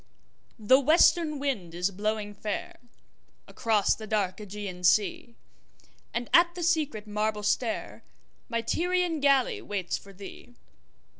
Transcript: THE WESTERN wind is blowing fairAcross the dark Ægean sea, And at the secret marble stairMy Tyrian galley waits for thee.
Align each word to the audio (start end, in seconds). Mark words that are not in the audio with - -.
THE 0.57 0.79
WESTERN 0.79 1.37
wind 1.37 1.75
is 1.75 1.91
blowing 1.91 2.33
fairAcross 2.33 3.95
the 3.95 4.07
dark 4.07 4.37
Ægean 4.37 4.83
sea, 4.83 5.35
And 6.11 6.27
at 6.33 6.55
the 6.55 6.63
secret 6.63 7.05
marble 7.05 7.43
stairMy 7.43 8.65
Tyrian 8.65 9.19
galley 9.19 9.61
waits 9.61 9.99
for 9.99 10.11
thee. 10.11 10.55